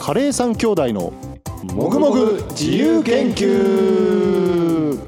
[0.00, 1.12] カレー三兄弟の
[1.72, 4.98] もぐもぐ自由研究。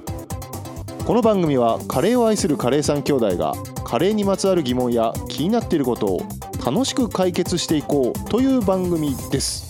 [1.05, 3.53] この番組はカレーを愛するカレー三兄弟が
[3.85, 6.21] カレーにまつわる疑問や気になっていることを
[6.65, 9.67] 楽しく解決していこうという番組です。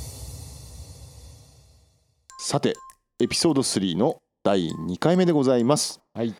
[2.39, 2.75] さて
[3.21, 6.35] エピソード3の第2回目でございます、はい。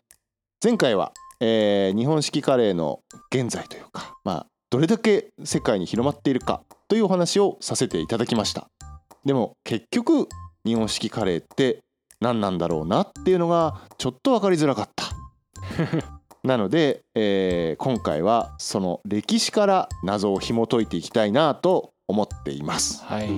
[0.63, 2.99] 前回は、えー日本式カレーの
[3.31, 8.69] 現在というかまあどれだけ世界に広まっているかというお話をさせていただきました。
[9.25, 10.27] でも結局
[10.65, 11.79] 日本式カレーって
[12.19, 15.05] 何なんだろうなっていうのがちょっと分かりづらかった。
[16.43, 23.03] なので、えー今回はその歴史から謎を紐解いていきたいなと思っています。
[23.03, 23.29] はい、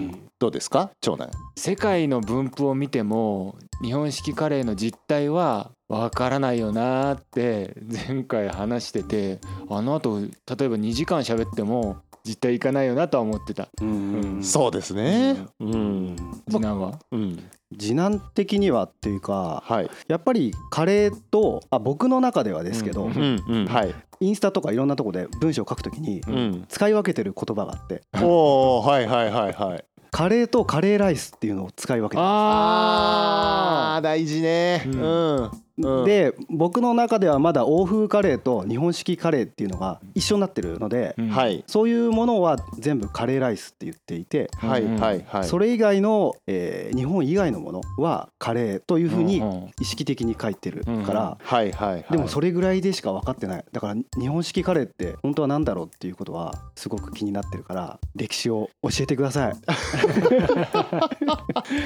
[0.41, 0.89] どうですか？
[1.01, 1.29] 長男。
[1.55, 7.75] 世界の分布を見ても日本式カレーの実態はわからないよなーって
[8.07, 10.33] 前回話しててあの後例え
[10.69, 13.67] ば2時間喋っても実態いかないよなとは思ってた。
[13.81, 14.39] うん。
[14.43, 15.45] そうですね。
[15.59, 16.15] うん。
[16.49, 16.99] 次男は？
[17.11, 17.49] うん。
[17.77, 19.89] 次男的にはっていうかはい。
[20.07, 23.65] やっぱりカレーとあ僕の中ではですけど、うんうんうん。
[23.67, 23.93] はい。
[24.19, 26.65] インスタとかいろんなとこで文章を書くときにうん。
[26.67, 28.01] 使い分けてる言葉があって。
[28.23, 34.83] おおはいはいはいはいカレーとカレーライスっていうのを使い分けてああー大事ね。
[34.85, 36.05] ううんんうん。
[36.05, 41.63] で僕の中ではまだ欧風カレーと日本式カレーっていうのが一緒になってるので、ー、はい。
[41.67, 45.43] そういうものは全部カレーライスって言っていて、はいはいはい。
[45.45, 49.71] それ以外の、えー日本以外のものはカレーというふうにうんうん。
[49.79, 52.05] 意識的に書いてるから、はいはいはい。
[52.11, 53.65] でもそれぐらいでしか分かってない。
[53.71, 59.55] だから日本式カレーって本当は何だろうっていうことはすごく気になってるから歴史を教えてください。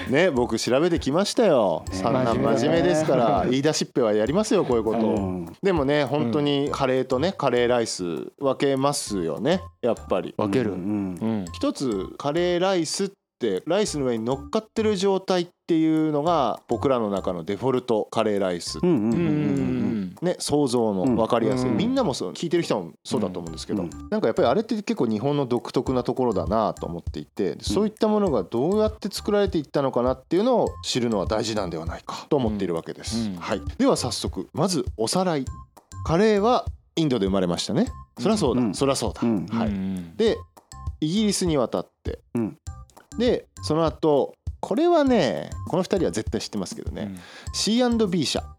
[0.12, 1.84] ね僕調べてきましたよ。
[1.90, 1.96] ね。
[1.96, 5.00] そんな真面目ですから言い出しっぺはやりますよこういうこと。
[5.00, 5.54] うん。
[5.62, 10.34] でもね本当にカレーとねカレーライス分けますよねやっぱり。
[10.38, 11.14] 分ける、ううん。
[11.14, 11.46] ん。
[11.54, 18.80] 一つカレーライスってライスの上に乗っかってる状態っていうのが僕らの中のデフォルトカレーライス。
[18.82, 19.75] うんうんうんううんん
[20.22, 21.78] ね想像の分かりやすい、うん。
[21.78, 23.90] みんなもそう聞いてる人もそうだと思うんですけど、うん。
[24.10, 35.46] なんかやっぱりあれって結構日本の独特なところだなと思っていてそういったものがどうやって作られていったのかなっていうのを知るのは大事なんではないかと思っているわけです、はい、では早速まずおさらい。
[36.06, 36.66] カレーは
[36.96, 37.88] インドで生まれましたね。
[38.20, 38.76] そりゃそうだ、うん。
[38.76, 39.48] そりゃそうだ、うん。
[39.48, 40.16] はい、うん。
[40.16, 40.38] で
[41.02, 42.58] イギリスに渡って、うん。
[43.18, 47.16] でその後これはねこの2人は絶対知ってますけどね、
[47.54, 48.55] C&B 社ううんん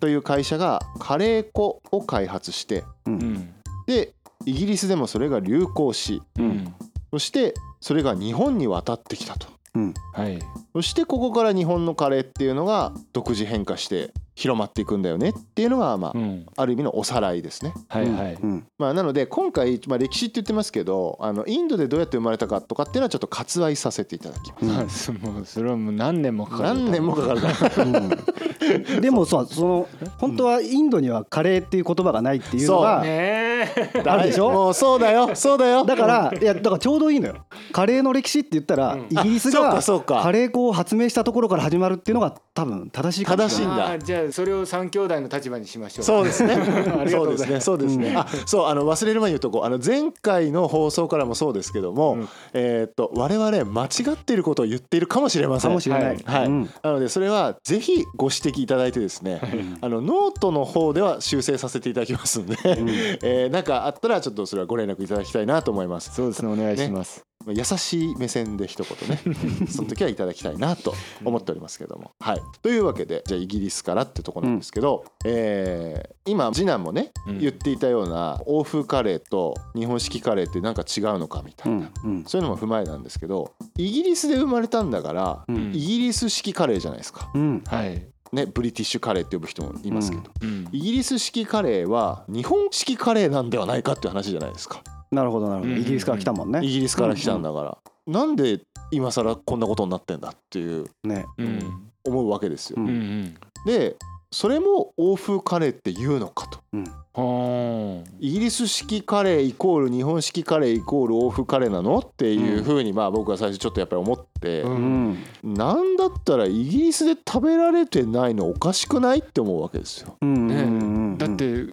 [0.00, 3.52] という会社がカレー粉を開発してうん。
[3.86, 4.14] で
[4.46, 6.74] イギリスでもそれが流行しうん。
[7.10, 9.46] そしてそれが日本に渡ってきたと。
[9.74, 9.94] うん。
[10.14, 10.38] はい。
[10.72, 16.46] そしてここから日本のカレーっていうのが独自変化して広まっていくんだよねっていうのがまあ、うん。
[16.56, 17.72] ある意味のおさらいですね。
[17.88, 18.34] はいはい。
[18.34, 18.66] うん。
[18.78, 25.12] まあ、なので今回、まあ、歴史って言ってますけどあのインドでどうやって生まれたかとかっていうのはちょっと割愛させていただきます。
[25.12, 27.86] まあそもうそれはもう何年もかかる何年もかかるからう。
[27.86, 29.00] ん。
[29.00, 34.02] でもさその本当はインドにはカレーっていう言葉がないっていうのがねえ。
[34.04, 34.50] あるでしょ？
[34.50, 35.84] もうそうだよそうだよ。
[35.84, 37.46] だからいやだからちょうどいいのよ。
[37.72, 39.04] カレーの歴史って言ったら、うん。
[39.04, 40.22] イギリスあそうかがそうか。
[40.22, 43.98] カレー粉を発明したところから始まるっていうのが多分正しい正しいんだ。
[43.98, 46.04] じゃあそれを三兄弟の立場にしましょう。
[46.04, 46.54] そうですね。
[46.98, 47.64] ありがとそううですねございます。
[47.64, 48.16] そうですね、うん。
[48.18, 49.64] あそうあの忘れる前に言うとこう。
[49.64, 52.28] あの前回の放送からもそうですけども、うん。
[52.52, 55.70] えーっと我々間違っていることを言っているかもしれません。
[55.70, 56.22] かもしれない、はい。
[56.24, 56.70] はいうん。
[56.82, 59.40] なのでそれはぜひご指摘いただいてですね、
[59.80, 62.56] あのノートの方では修正させていただきますんで、
[63.22, 66.14] えーなんかあったらちょっとそれはご連絡いただきたいなと思います。
[66.14, 66.52] そうですね。
[66.52, 69.20] お願いします優しい目線で一言ね
[69.68, 72.12] その時はいただきたいなと思っておりますけども。
[72.20, 77.38] はい、というわけでじゃあイギリスからってとこなんですけど、えー今次男もね、うん。
[77.38, 82.24] 言っていたような欧風カレーと日本式カレーってなんか違うのかみたいな、うんうん。
[82.24, 85.74] そういうのも踏まえなんですけどイギリスで生まれたんだから、うん。
[85.74, 87.30] イギリス式カレーじゃないですか。
[87.34, 87.62] うん。
[87.66, 88.06] はい。
[88.32, 90.68] ね、ブリティッシュカレーって呼ぶ人もいますけど、うん。
[90.72, 94.82] イギリス式カレーは日本式カレーなんではないかっていう話じゃないですか
[95.14, 95.72] なるほどなるほど。
[95.72, 95.80] うん。
[95.80, 96.60] イギリスから来たもんね。
[96.62, 101.24] イギリスから来たんだから、なんで今更こんなことになってんだっていうね。
[101.38, 101.58] うん。
[102.04, 102.88] 思うわけですよ、うん。
[102.88, 103.34] うんうん。
[103.66, 103.96] で
[104.30, 106.58] それも欧風カレーって言うのかと。
[106.72, 106.84] うん。
[107.12, 108.10] はあ。
[108.18, 115.12] イギリス式カレーイコール日本式カレーイコール欧風カレーなのっていうふうにまあ僕は最初ちょっとやっぱり思って、ううん。
[115.12, 120.16] んなんだったらイギリスで食べられてないのおかしくないって思うわけですよ。
[120.20, 120.48] うん。
[120.48, 120.54] ね。
[120.56, 120.73] うんうんだって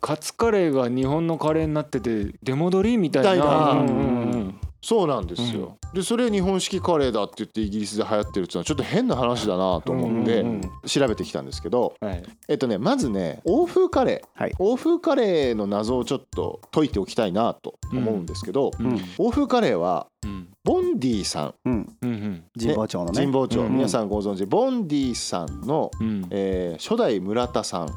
[0.01, 3.86] カツカレーが日本のカレーになってて出戻りみたいな。
[4.83, 12.24] そうなんですよ、でそれ日本式カレーだって言ってイギリスで流行ってるっていうのはちょっと変な話だなと思ってうんうん調べてきたんですけどはい。
[12.48, 14.53] えっとねまずね欧風カレー、はい。
[14.57, 19.00] 欧風カレーの謎をちょっと解いておきたいなと思うんですけど、うん。
[19.19, 20.10] 欧風カレーはうん
[20.63, 21.53] ボンディさん。
[21.65, 21.97] うん。
[22.01, 22.43] うんうん。
[22.59, 23.19] 神保町のね。
[23.19, 24.45] 神保町、うん皆さんご存知。
[24.45, 26.27] ボンディさんの、うん。
[26.29, 27.89] えー初代村田さん。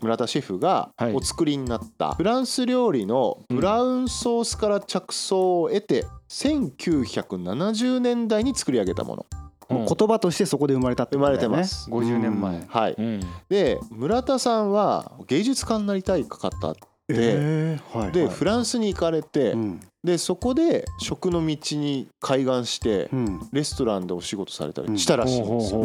[0.00, 1.14] 村田シェフがはい。
[1.14, 2.14] お作りになった。
[2.14, 9.26] フランス料理のブラウンソースから着想を得て1970年代に作り上げたもの。
[9.68, 11.56] もう言葉としてそこで生まれたって生まことだよね。
[11.58, 11.90] れてます。
[11.90, 12.64] 50年前。
[12.66, 13.20] はい、うん。
[13.48, 16.74] で村田さんは芸術家になりたい方
[17.18, 18.34] えーはいではい。
[18.34, 19.80] フランスに行かれてうん。
[20.02, 23.48] でそこで食の道に開眼してうん。
[23.52, 25.80] レストランでお仕事されたりしたらしいんですよ。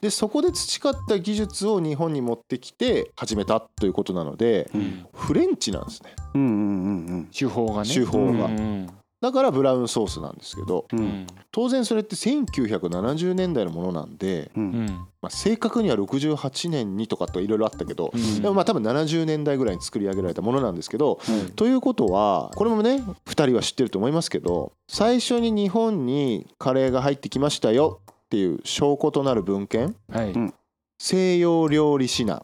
[0.00, 4.84] でそこで培った技術を日本に持ってきて始めたということなのでううん。
[4.84, 6.14] んフレンチなんですね。
[6.34, 7.88] うんうんうん手法がね。
[7.92, 8.44] 手法が。
[8.46, 8.86] うん
[9.20, 14.86] だからブラウンソースなんですけどうん当然それって1970年代のものなんで、ううんん
[15.22, 30.32] まあ、正確には68年にとかといろいろあったけど、うんでもまあ多分70年代ぐらいに作り上げられたものなんですけどうんということはこれもね2人は知ってると思いますけど最初に日本にカレーが入ってきましたよっていう証拠となる文献はい。
[30.32, 30.54] うん
[30.98, 32.42] 西洋料理指南。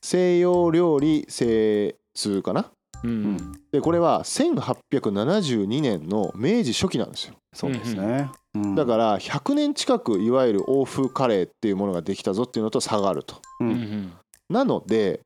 [0.00, 2.70] 西洋料理精通かな？
[3.04, 7.34] うんでこれは1872年の明治初期なんですよ。
[7.54, 8.30] そうですね。
[8.54, 13.40] うんだから100年近くいわゆる欧風カレーっていうものができたぞっていうのと差があると。
[14.50, 15.20] なので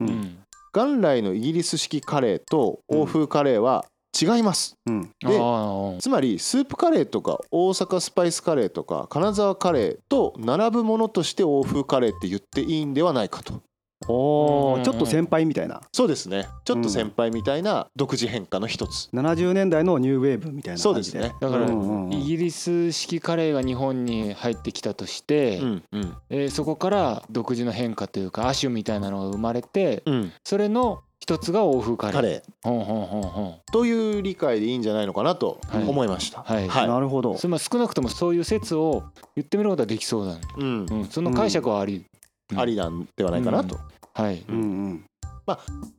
[0.72, 3.84] 元来のイギリス式カレーと欧風カレーは
[4.18, 4.76] 違います。
[4.86, 5.02] うん。
[5.02, 13.60] でつまりスープカレーとか大阪スパイスカレーとか金沢カレーと並ぶものとして欧風カレーって言っていいんではないかと
[14.08, 15.80] おうんーちょっと先輩みたいな。
[15.92, 16.46] そうですね。
[16.64, 19.08] ちょっと先輩みたいな独自変化の一つ。
[19.14, 20.82] 70年代のニューウェーブみたいな感じで。
[20.82, 21.34] そうですね。
[21.40, 22.12] だからうんうんうん。
[22.12, 26.14] イギリス式カレーが日本に入ってきたとして、うんうん。
[26.30, 30.32] えーそこから独自の変化というか亜種みたいなのが生まれてうん。
[30.44, 32.14] それの一つが欧風カレー。
[32.16, 32.42] カレー。
[32.62, 33.54] ほんほんほんほん。
[33.72, 35.82] という理解でいいんじゃないのかなとはい。
[35.88, 36.42] 思いました。
[36.42, 36.68] はい。
[36.68, 37.36] なるほど。
[37.38, 39.04] それまあ少なくともそういう説を
[39.34, 40.40] 言ってみることはできそうだ、ね。
[40.58, 40.86] うん。
[40.90, 42.06] うん、その解釈はあり、うん
[42.54, 43.78] ありなんではないかなと。
[44.14, 45.04] はい、うんうん。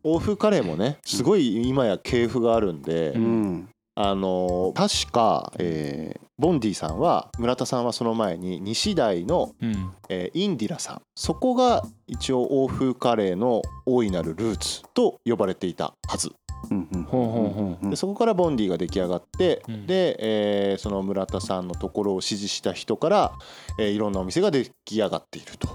[0.03, 3.69] 欧風カレーもねすごい今や系譜があるんで、うん。
[3.95, 9.91] あの確か、えーボンディさんは村田さんはその前に西大の、うん。
[10.07, 11.01] えーインディラさん。
[11.15, 16.31] そこが一応欧風カレーの大いなるルーツと呼ばれていたはず
[16.71, 17.03] うんうん。
[17.03, 17.85] ほうほうほう。
[17.87, 17.89] ん。
[17.89, 19.87] でそこからボンディが出来上がって、うん。
[19.87, 23.31] で、えーその村田さんのところを支持した人から、
[23.79, 25.67] えーいろんなお店が出来上がっていると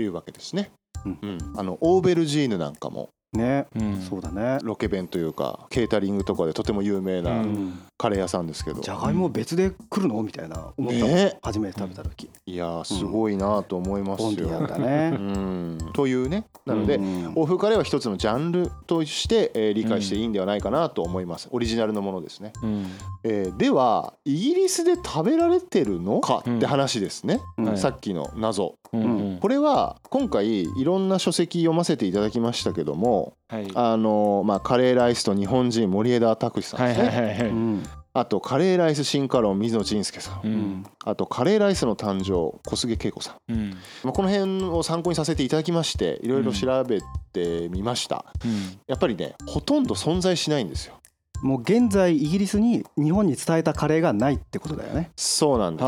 [0.00, 0.70] いうわけですね。
[1.04, 1.18] うん。
[1.22, 1.38] うん。
[1.56, 3.66] あのオーベルジーヌなんかもね。
[3.74, 3.82] うん。
[3.82, 4.58] うんそうだね。
[4.62, 7.82] ロケ弁というかケータリングとかでとても有名うなん。
[7.98, 10.22] カレー屋さんですけど、じゃがいも別で来るの？
[10.22, 11.36] みたいな思ったね。
[11.42, 12.30] 初めて食べた時。
[12.46, 14.60] いやーすごいなと思いますボンディよ。
[14.60, 15.10] なんだうね。
[15.10, 15.78] ん。
[15.94, 16.44] というね。
[16.64, 17.32] なので、うん。
[17.34, 22.86] 欧風カレーは一つのジャンルとして、えー理解していいんではないかなと思います、オリジナルのものですね、うん。
[23.24, 27.64] えーではイギリスで食べられてるのかうんって話ですね、うん。
[27.64, 27.78] はい。
[27.78, 28.76] さっきの謎。
[28.92, 29.38] うんうん。
[29.40, 33.17] これは今回いろんな書籍読ませていただきましたけども
[33.48, 33.68] はい。
[33.74, 37.82] あのまあカレーライスと日本人森枝拓司さんはいですね、
[38.14, 40.52] あとカレーライス進化論水野仁介さん、ううん。
[40.54, 43.52] んあとカレーライスの誕生小菅恵子さん。
[43.52, 43.70] うん。
[44.04, 47.00] まあ、この辺を参考にさせていただきましていろいろ調べ
[47.32, 48.78] てみました、うん。
[48.86, 50.94] やっぱりねほとんど存在しないんですよ
[51.42, 55.10] もう現在イギリスに日本に伝えたカレーがないってことだよね。
[55.16, 55.86] そうなんです。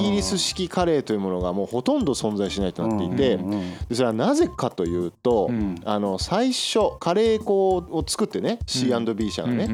[0.00, 3.38] イギリス式カレーというものがもうほとんど存在しないとなっていて、
[3.92, 5.74] それはなぜかというと、うん。
[5.84, 9.68] あの最初カレー粉を作ってね C&B 社がね、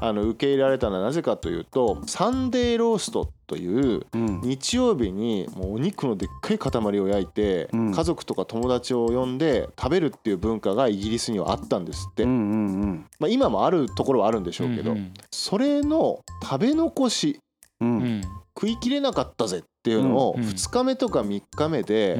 [0.00, 4.40] あの受け入れられたのはなぜかというとサンデーローストといううん。
[4.42, 7.94] 日曜日にもうお肉のでっかい塊を焼いて、うん。
[7.94, 17.40] 家族とか友達を呼んで食べるっていう文化がイギリスにはあったんですって、まあ、今もあるところはあるんでしょうけど、うんそれの食べ残し
[17.80, 20.48] 食いきれなかったぜっていうのをうんうん。
[20.48, 22.18] 2日目とか3日目で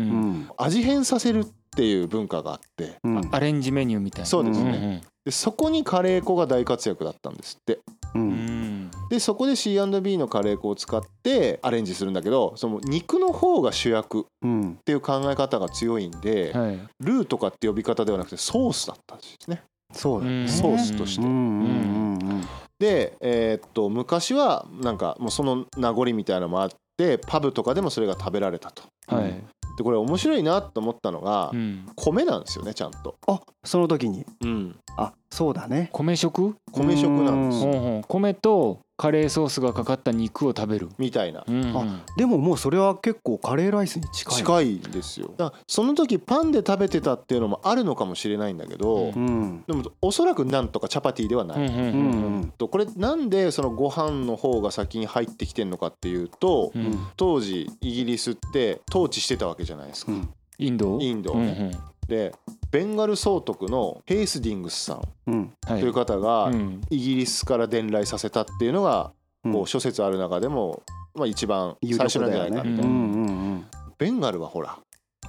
[0.56, 1.44] 味変させるっ
[1.76, 3.28] ていう文化があってうん。
[3.32, 4.26] アレンジメニューみたいな。
[4.26, 4.72] そうですね。
[4.72, 7.80] ねでそこにカレー粉が大活躍だったんですって。
[8.14, 8.75] ううんん
[9.10, 14.78] でそこで C&B のカレー粉を使ってアレンジするんだけどその肉の方が主役っうん。
[14.84, 16.78] ていう考え方が強いんではい。
[17.00, 19.62] ルーとかって呼び方ではなくてソースだったんですね。
[19.92, 20.40] そうだよね。
[20.42, 20.48] うん。
[20.48, 21.22] ソースとして。
[21.24, 22.42] うんうんうん
[22.78, 28.82] で、えーっと昔はなんかもうその名残みたいなのもあってパブとかでもそれが食べられたと。
[29.06, 29.32] はい。
[29.78, 31.86] でこれ面白いなと思ったのが、うん。
[31.96, 34.26] 米なんですよねちゃんと、あその時に。
[34.42, 35.88] うん、あそうだね。
[35.92, 36.56] 米食？
[36.72, 40.88] 米食なんですほうほう米とカレーソースがかかった肉を食べる。
[40.96, 41.44] みたいな。
[41.46, 41.76] うんうん。
[41.76, 44.36] あでももうそれは結構カレーライスに近い。
[44.36, 45.34] 近いんですよ。
[45.36, 49.26] だからその時パンで食べてたっていうのもあるのかもしれないんだけど、うん。
[49.26, 51.90] うんでもおそらくなんとかチャパティではない、うんうんうんうん。
[51.90, 56.86] うんとこれなんでそのご飯の方が先に入ってきてんのかっていうと、うん。
[56.86, 60.28] うん当時イギリスって統治してたわけじゃないですか、うん。
[60.58, 60.98] インド？
[61.00, 61.72] インドをね、
[62.08, 62.34] で
[62.76, 66.82] ベンガル総督のヘイスディングスさんという方がうん。
[66.90, 69.12] イギリスから伝来させたっていうのが
[69.44, 69.52] うん。
[69.54, 70.82] こう諸説ある中でも
[71.14, 73.62] まあ一番有最初なんじゃないかみたいな、
[73.96, 74.78] ベンガルはほら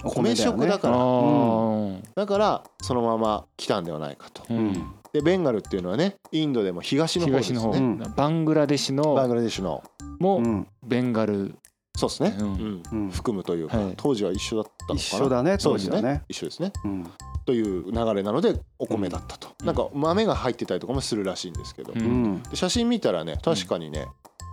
[0.04, 0.98] お米食だから。
[0.98, 2.00] ー。
[2.14, 4.42] だからそのまま来たんではないかと。
[4.50, 4.74] うん。
[5.14, 7.60] でベンガルっていうのはねインドでも東の方ですね。
[7.60, 7.98] うん。
[8.14, 9.82] バングラデシュバングのラデシュの。
[10.18, 10.66] もうん。
[10.86, 11.54] ベンガル、
[11.96, 12.52] そうですね、ううん。
[12.52, 13.10] んうん。
[13.10, 13.94] 含むというか、はい。
[13.96, 15.00] 当時は一緒だったのかな。
[15.00, 16.24] 一緒だねそうですね当時はね。
[16.28, 16.72] 一緒ですね。
[16.84, 17.10] うん
[17.48, 19.66] という流れなのでお米だったと、うん。
[19.66, 22.00] なんか豆が入ってたりとかもするらしいんですけど、うん。
[22.00, 24.06] うんで写真見たらね確かにね、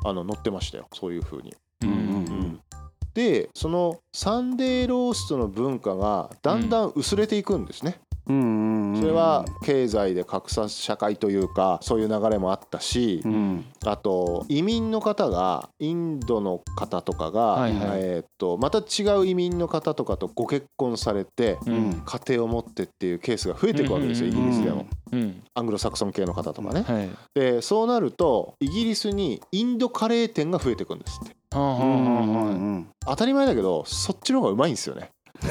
[0.06, 0.88] あの載ってましたよ。
[0.94, 1.65] そういう風に、うんうん
[3.16, 13.66] でそのサンデーローストの文化がだんだん薄れていくんですね、それは経済で格差社会というかそういう流れもあったし、うん。
[13.86, 18.00] あと移民の方がインドの方とかが、はいはい。
[18.02, 21.90] えーっとまた違う移民の方とかとご結婚されてううん。
[21.90, 24.34] ん家庭を持ってっていうケースが増えていくわけですよ、うん。
[24.34, 25.44] イギリスでも、うん。
[25.54, 26.82] アングロサクソン系の方とかね。
[26.82, 27.10] はい。
[27.36, 32.88] でそうなるとイギリスにインドカレー店が増えていくんですってはあはあうんうんうはん。
[33.06, 35.10] 当たり前だけどそっちの方がうまいんですよね。
[35.42, 35.48] 当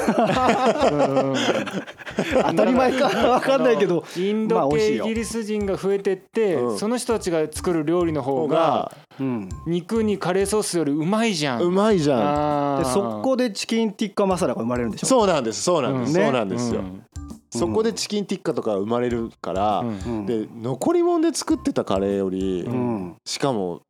[2.54, 3.08] たり前か。
[3.28, 6.78] わかんないけどインド系イギリス人が増えてって、うん。
[6.78, 11.62] その人たちが作る料理の方方ががうん肉にカレーソースよりうまいじゃん。
[11.62, 12.82] うまいじゃん。
[12.82, 15.06] でそこでチキンティッカマサラが生まれるんでしょ？
[15.06, 16.24] そうなんですそうなんです、うんね。
[16.24, 16.80] そうなんですよ。
[16.80, 17.02] うん。
[17.50, 19.84] そこでチキンティッカとか生まれるから、
[20.26, 23.14] で残り物で作ってたカレーより、うん。
[23.24, 23.82] しかも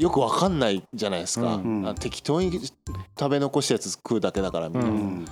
[0.00, 1.86] よくわかんないじゃないですか、うん。
[1.86, 4.96] あ適当に食べ残したやつ食うだけだからみんな、ううん。
[4.96, 5.26] ん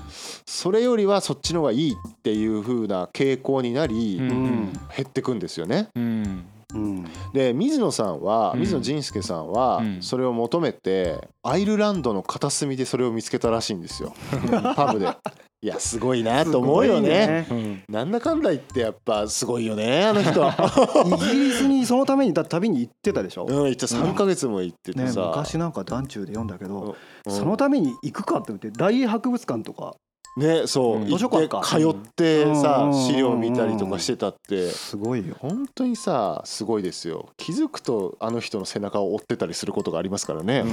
[0.45, 4.73] それよりはそっちの方がいいっていう風な傾向になり、うんうん。
[4.95, 5.89] 減ってくんですよね。
[5.95, 6.45] うん。
[6.75, 7.07] うん。
[7.33, 8.61] で水野さんは、うん。
[8.61, 10.03] 水野仁介さんはうん。
[10.03, 14.13] それを求めてアイルランドの片隅でそれを見つけたらしいんですよ。
[14.77, 15.09] パブで。
[15.61, 17.45] いやすごいなと思うよね。
[17.49, 17.83] すごいうん。
[17.89, 20.41] なんだかんだ言ってやっぱすごいよねあの人。
[21.05, 26.97] イギリスにそのためにだ旅に行ってたでしょ、うん、行った3ヶ月も行っててね、さ、昔なんか団中で読んだけど、
[27.27, 27.33] うん。
[27.33, 29.97] そのために行くかって言って大英博物館とか
[30.37, 31.07] ねそう、うん。
[31.09, 32.95] 通ってさ、うん。
[32.95, 34.69] 資料見たりとかしてたって。
[34.69, 35.37] すごいよ。
[35.39, 37.31] 本当にさすごいですよ。
[37.37, 40.65] 気づくとあの人の背中を追ってたりすることがありますからね、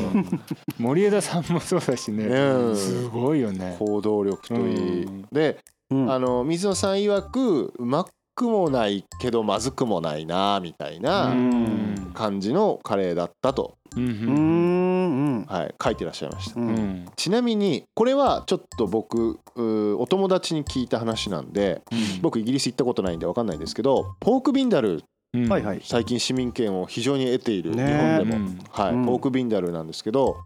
[0.78, 2.26] 森枝さんもそうだしね。
[2.26, 2.76] うん。
[2.78, 3.76] すごいよね。
[3.80, 5.26] 行動力といい、うん。
[5.32, 5.60] で
[5.90, 6.12] うん。
[6.12, 12.12] あの水野さん曰くうまくもないけどまずくもないなみたいなうん。
[12.14, 14.04] 感じのカレーだったと、うん
[15.44, 16.60] はい、書いてらっしゃいました。
[16.60, 16.74] ううん。
[16.74, 21.82] んちなみにこれはちょっと僕うお友達に聞いた話なんで
[22.22, 25.50] 僕イギリス行ったことないんで分かんないんですけどポークビンダルうん。
[25.50, 25.82] はいはい。
[25.84, 28.94] 最近市民権を非常に得ている日ね本でも、うんはい。
[28.94, 29.06] うん。
[29.06, 30.38] ポークビンダルなんですけど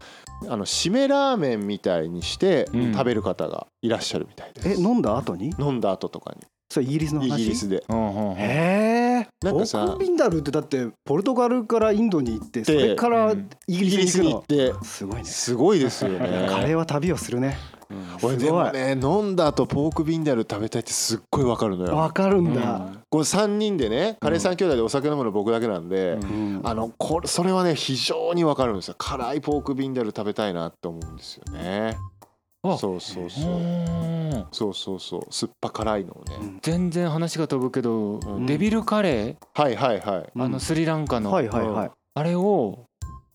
[0.48, 2.92] あの締めラーメンみたいにしてうん。
[2.92, 5.52] 食べる方がいらっしゃるみたいです、え飲んだ後に？
[5.58, 6.34] 飲んだ後とか
[6.70, 7.26] それイギリスの話？
[7.28, 7.82] にイギリスで。
[7.88, 8.36] うんうんうん。
[8.36, 9.28] へえ。
[9.44, 15.24] なんかさオークビンダルってだってポルトガルからインドに行ってそれからうんイギリスに行ってのすごいね。
[15.24, 17.56] すごいですよ カレーねは旅をするね。
[17.90, 21.96] 俺すごいでもね飲んだ後ポークビンダル食べたいってすっごいわかるのよ。
[21.96, 23.02] わかるんうだん。
[23.10, 26.30] これ3人でねカレー3兄弟でお酒飲むの僕だけなんで、うん。
[26.58, 28.94] うんあのこれそれはね非常にわかるんですよ。
[28.96, 31.96] 辛いポークビンダル食べたいなって思うんですよね。
[31.96, 32.19] あ
[32.62, 33.52] そうそうそう。
[33.54, 34.46] うん。
[34.52, 35.22] そうそうそう。
[35.30, 36.58] 酸っぱ辛いのをね、うん。
[36.62, 38.46] 全然話が飛ぶけどうん。
[38.46, 40.32] デビルカレはいはいはい。
[40.36, 41.32] ーあのスリランカの。
[41.32, 41.90] はいはいはい。
[42.14, 42.84] あれを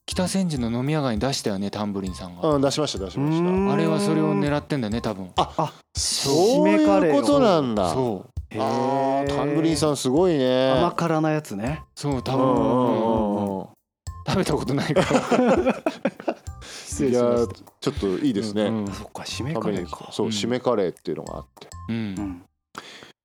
[0.05, 2.47] 北千住の飲み屋街に出したよねタンブリンさんが。
[2.49, 3.67] うん出しました出しましうん。
[3.67, 5.31] たあれはそれを狙ってんだね多分。
[5.95, 7.91] そういうことなんだ。
[7.93, 8.29] そう。
[8.51, 10.71] へあータンブリンさんんすごいね。
[10.73, 11.81] 甘辛なやつね。
[11.95, 13.75] そう多分。
[14.27, 15.75] 食べたことないから
[16.95, 20.09] 失いや礼しましちょっといいですね、うんそっか締めカレーか。
[20.11, 20.27] そう。
[20.27, 20.31] うん。
[20.31, 21.67] 締めカレーっていうのがあって。
[21.89, 22.41] ううんん。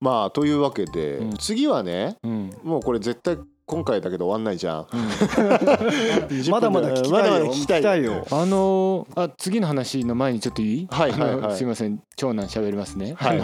[0.00, 1.36] まあというわけで、うん。
[1.36, 2.50] 次はねうん。
[2.64, 3.38] もうこれ絶対
[3.70, 4.82] 今回だけど終わんないじゃん。
[4.82, 7.12] 20 まだまだ聞きたいよ。
[7.12, 8.26] まだまだ聞きたいよ。
[8.32, 10.88] あのーあ次の話の前にちょっといい？
[10.90, 11.56] はいはいはい。
[11.56, 13.40] すいません長男喋りますね、はい。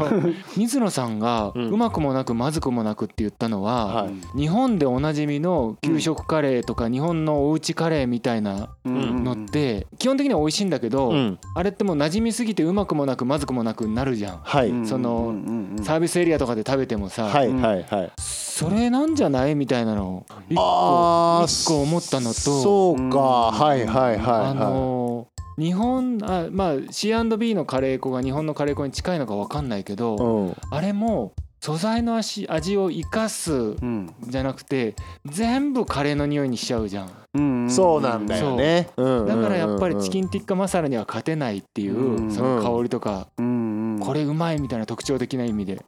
[0.56, 1.68] 水野さんがうん。
[1.71, 4.38] うまくもなくまずくもなくって言ったのは、はい。
[4.38, 11.38] 日本でおなじみの給食カレーとか日本のおうちカレーみたいなのって基本的には美味しいんだけど、うん。
[11.54, 14.73] あれってもう馴染みすぎてうまくもなくまずくもなくなるじゃん、はい。
[14.85, 15.35] その
[15.83, 18.12] サービスエリアとかで食べてもさ、はいはいはい。
[18.18, 19.54] それなんじゃない？
[19.54, 20.15] みたいなのを
[20.49, 23.18] 一あー個一個思ったのとそうか。
[23.18, 30.56] はいはいはいあはのー日本あまあ C&B のカレー粉が日本のカレー粉に近いのか分かんないけど、いうん。
[30.70, 31.32] あれも
[31.66, 34.14] 素材の味味を生かすうん。
[34.23, 34.94] じゃなくて
[35.25, 37.11] 全部カレーの匂いにしちゃうじゃん。
[37.35, 38.88] うんそうなんだよね。
[38.96, 39.23] う。
[39.25, 45.85] んだからやっぱりチキンンティッカマサラには勝てないっていう、うんその香りとか、うんこれうまいみたいな特徴的な意味で。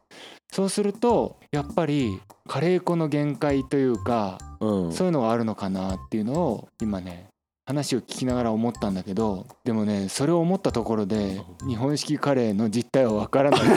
[0.52, 4.92] そうするとやっぱりカレー粉の限界というか、うん。
[4.92, 7.28] そういうのがあるのかなっていうのを今ね
[7.68, 13.60] 話を聞きながら思ったんだけどでもねそれを思ったところで日本式カレーの実態は分からない。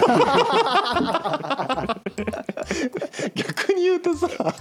[3.36, 4.53] 逆に言うとさあ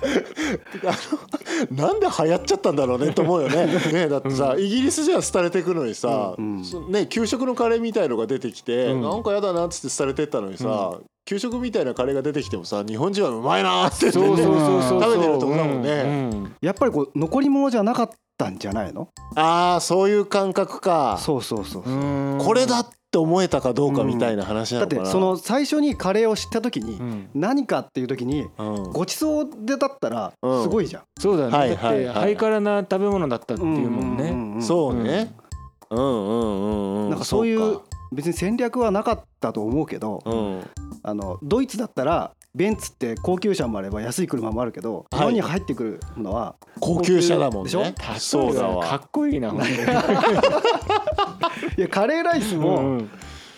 [1.71, 3.67] のなんで流行っちゃったんだろうねと思うよね。
[3.93, 6.65] ねだってさ、イギリスじゃ廃れてくのにさ、うん。
[6.65, 9.03] そね、給食のカレーみたいのが出てきて、うん。
[9.03, 15.03] なんかやだなっつって廃れてったのにさ、給食みたいなカレーが出てきてもさ日本人はうまいなーってそうそうそうそう。
[15.03, 15.91] 食べてるとこだもんね。
[15.91, 16.43] うん。
[16.43, 16.57] うん。
[16.61, 18.11] やっぱりこう残り物じゃなかっ
[18.41, 19.09] たんじゃないの？
[19.37, 21.19] ああそういう感覚か。
[21.21, 21.83] そうそうそう
[22.39, 27.29] これだって思えたかどうかみたいな話なのかな、だってその最初にカレーを知った時にうん。
[27.35, 28.93] 何かっていう時にうん。
[28.93, 30.63] ごちそうでだったらうん。
[30.63, 31.03] すごいじゃん。
[31.19, 32.05] そうだよね、はいだってはい。
[32.07, 35.35] はいハイカラな食べ物だったっていうもんね、んんそうね、
[35.91, 37.11] うん、うんうんうん。
[37.11, 37.85] なんかそういうか。
[38.13, 40.65] 別に戦略はなかったと思うけどうん。
[41.03, 45.19] あのドイツだったらベンツって高級車もあれば安い車もあるけどはい。
[45.19, 47.83] 日本に入ってくるのは高級車だもんでしょ？
[47.83, 48.85] ねそうだわ。
[48.85, 49.63] かっこいいな本
[51.77, 53.11] いやカレーライスもうん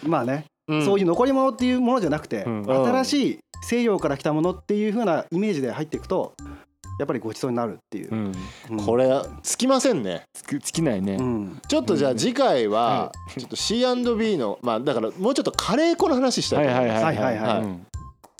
[0.04, 0.84] まあねうん。
[0.84, 2.64] そういう残り物っていうものじゃなくてうん。
[2.66, 6.34] 新しい西洋から来たものっていう風なイメージで入っていくと
[6.98, 8.10] やっぱりごちそうになるっていう。
[8.12, 8.14] う。
[8.14, 8.32] ん。
[8.70, 8.84] うん。
[8.84, 9.08] これ
[9.42, 10.24] つきませんね。
[10.34, 11.60] つきないね、うん。
[11.66, 17.91] ちょっとじゃあ次回はちょっと C&B のまあだからもうちょっとカレー粉の話したいと思います、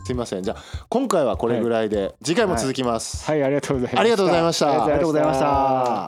[0.04, 0.42] すいません。
[0.42, 4.00] じゃあ今回はこれぐらいで、次回も続きます、はいありがとうございました。
[4.00, 4.85] ありがとうございました。
[4.85, 6.06] ありがとうございました。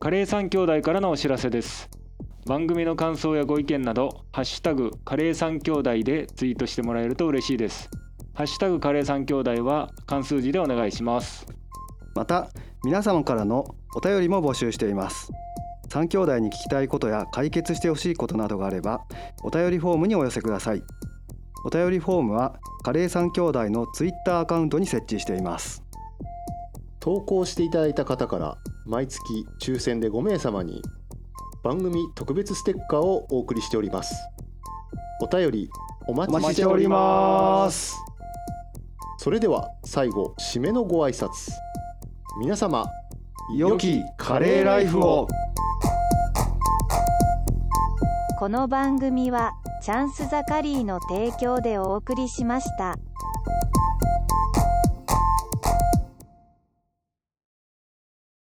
[0.00, 1.90] カレー三兄弟からのお知らせです。
[2.46, 7.90] 番組の感想やご意見などハッシュタグカレー三兄弟でツイートしてもらえると嬉しいです。
[8.38, 11.57] ハッシュタグカレー三兄弟は漢数字でお願いします
[12.14, 12.48] また
[12.84, 15.30] 皆様からのお便りも募集しています。
[15.88, 19.00] 三兄弟に聞きたいことや解決してほしいことなどがあれば
[19.42, 20.82] お便りフォームにお寄せください。
[21.64, 25.82] お便りフォームはカレー三兄弟のツイッターアカウントに設置しています。
[27.00, 29.20] 投稿していただいた方から毎月
[29.60, 30.82] 抽選で5名様に
[31.64, 34.14] 番組特別ステッカーをお送りしております。
[35.20, 35.70] お便り
[36.06, 37.96] お待ちしております。
[39.18, 41.50] それでは最後締めのご挨拶
[42.40, 42.86] 皆様
[43.52, 45.26] 良きカレーライフを
[48.38, 52.96] この番組はチャンスザカリーの提供でお送りしました。